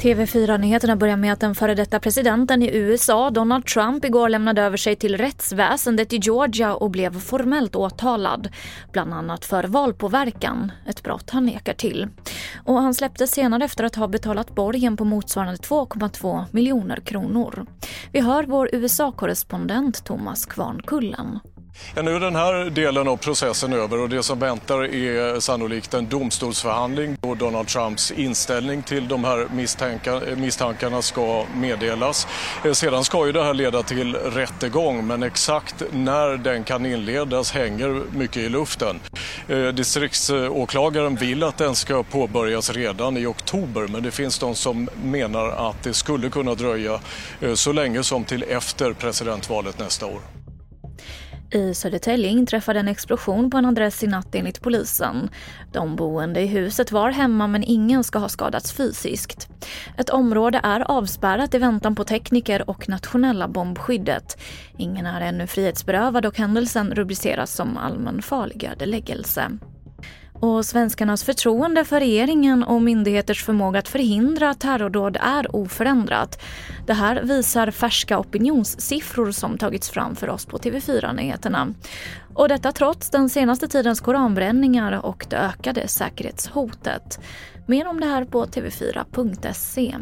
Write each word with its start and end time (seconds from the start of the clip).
TV4-nyheterna 0.00 0.96
börjar 0.96 1.16
med 1.16 1.32
att 1.32 1.40
den 1.40 1.54
före 1.54 1.74
detta 1.74 2.00
presidenten 2.00 2.62
i 2.62 2.76
USA, 2.76 3.30
Donald 3.30 3.66
Trump, 3.66 4.04
igår 4.04 4.28
lämnade 4.28 4.62
över 4.62 4.76
sig 4.76 4.96
till 4.96 5.16
rättsväsendet 5.16 6.12
i 6.12 6.16
Georgia 6.16 6.74
och 6.74 6.90
blev 6.90 7.20
formellt 7.20 7.76
åtalad. 7.76 8.48
Bland 8.92 9.14
annat 9.14 9.44
för 9.44 9.64
valpåverkan, 9.64 10.72
ett 10.86 11.02
brott 11.02 11.30
han 11.30 11.46
nekar 11.46 11.74
till. 11.74 12.08
Och 12.64 12.82
han 12.82 12.94
släpptes 12.94 13.30
senare 13.30 13.64
efter 13.64 13.84
att 13.84 13.96
ha 13.96 14.08
betalat 14.08 14.54
borgen 14.54 14.96
på 14.96 15.04
motsvarande 15.04 15.56
2,2 15.56 16.44
miljoner 16.50 16.96
kronor. 16.96 17.66
Vi 18.12 18.20
hör 18.20 18.44
vår 18.44 18.70
USA-korrespondent 18.72 20.04
Thomas 20.04 20.46
Kvarnkullen. 20.46 21.38
Ja, 21.94 22.02
nu 22.02 22.16
är 22.16 22.20
den 22.20 22.36
här 22.36 22.70
delen 22.70 23.08
av 23.08 23.16
processen 23.16 23.72
över 23.72 23.98
och 23.98 24.08
det 24.08 24.22
som 24.22 24.38
väntar 24.38 24.94
är 24.94 25.40
sannolikt 25.40 25.94
en 25.94 26.08
domstolsförhandling 26.08 27.16
då 27.20 27.34
Donald 27.34 27.68
Trumps 27.68 28.10
inställning 28.10 28.82
till 28.82 29.08
de 29.08 29.24
här 29.24 29.48
misstankarna 30.36 31.02
ska 31.02 31.44
meddelas. 31.54 32.26
Eh, 32.64 32.72
sedan 32.72 33.04
ska 33.04 33.26
ju 33.26 33.32
det 33.32 33.44
här 33.44 33.54
leda 33.54 33.82
till 33.82 34.14
rättegång 34.14 35.06
men 35.06 35.22
exakt 35.22 35.82
när 35.92 36.36
den 36.36 36.64
kan 36.64 36.86
inledas 36.86 37.52
hänger 37.52 38.02
mycket 38.12 38.36
i 38.36 38.48
luften. 38.48 39.00
Eh, 39.48 39.68
distriktsåklagaren 39.68 41.16
vill 41.16 41.42
att 41.42 41.58
den 41.58 41.74
ska 41.74 42.02
påbörjas 42.02 42.70
redan 42.70 43.16
i 43.16 43.26
oktober 43.26 43.88
men 43.88 44.02
det 44.02 44.10
finns 44.10 44.38
de 44.38 44.54
som 44.54 44.88
menar 45.02 45.70
att 45.70 45.82
det 45.82 45.94
skulle 45.94 46.30
kunna 46.30 46.54
dröja 46.54 47.00
eh, 47.40 47.54
så 47.54 47.72
länge 47.72 48.02
som 48.02 48.24
till 48.24 48.42
efter 48.48 48.92
presidentvalet 48.92 49.78
nästa 49.78 50.06
år. 50.06 50.39
I 51.52 51.74
Södertälje 51.74 52.28
inträffade 52.28 52.80
en 52.80 52.88
explosion 52.88 53.50
på 53.50 53.56
en 53.56 53.64
adress 53.64 54.02
i 54.02 54.06
natt 54.06 54.34
enligt 54.34 54.60
polisen. 54.60 55.30
De 55.72 55.96
boende 55.96 56.40
i 56.40 56.46
huset 56.46 56.92
var 56.92 57.10
hemma 57.10 57.46
men 57.46 57.64
ingen 57.64 58.04
ska 58.04 58.18
ha 58.18 58.28
skadats 58.28 58.72
fysiskt. 58.72 59.48
Ett 59.96 60.10
område 60.10 60.60
är 60.62 60.80
avspärrat 60.80 61.54
i 61.54 61.58
väntan 61.58 61.94
på 61.94 62.04
tekniker 62.04 62.70
och 62.70 62.88
nationella 62.88 63.48
bombskyddet. 63.48 64.38
Ingen 64.78 65.06
är 65.06 65.20
ännu 65.20 65.46
frihetsberövad 65.46 66.26
och 66.26 66.38
händelsen 66.38 66.94
rubriceras 66.94 67.54
som 67.54 67.76
allmänfarlig 67.76 68.64
ödeläggelse. 68.64 69.50
Och 70.40 70.66
svenskarnas 70.66 71.24
förtroende 71.24 71.84
för 71.84 72.00
regeringen 72.00 72.62
och 72.62 72.82
myndigheters 72.82 73.44
förmåga 73.44 73.78
att 73.78 73.88
förhindra 73.88 74.54
terrordåd 74.54 75.16
är 75.20 75.56
oförändrat. 75.56 76.42
Det 76.86 76.92
här 76.92 77.22
visar 77.22 77.70
färska 77.70 78.18
opinionssiffror 78.18 79.30
som 79.30 79.58
tagits 79.58 79.90
fram 79.90 80.16
för 80.16 80.28
oss 80.28 80.46
på 80.46 80.58
TV4 80.58 81.14
Nyheterna. 81.14 81.74
Och 82.34 82.48
detta 82.48 82.72
trots 82.72 83.10
den 83.10 83.28
senaste 83.28 83.68
tidens 83.68 84.00
koranbränningar 84.00 85.06
och 85.06 85.26
det 85.30 85.36
ökade 85.36 85.88
säkerhetshotet. 85.88 87.20
Mer 87.66 87.86
om 87.88 88.00
det 88.00 88.06
här 88.06 88.24
på 88.24 88.46
tv4.se. 88.46 89.96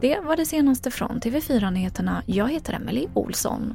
Det 0.00 0.20
var 0.20 0.36
det 0.36 0.46
senaste 0.46 0.90
från 0.90 1.20
TV4 1.20 1.70
Nyheterna. 1.70 2.22
Jag 2.26 2.50
heter 2.50 2.72
Emily 2.72 3.06
Olsson. 3.14 3.74